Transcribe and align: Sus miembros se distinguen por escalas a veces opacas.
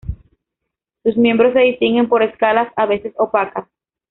Sus 1.03 1.15
miembros 1.15 1.53
se 1.53 1.59
distinguen 1.59 2.09
por 2.09 2.23
escalas 2.23 2.73
a 2.75 2.87
veces 2.87 3.13
opacas. 3.19 3.67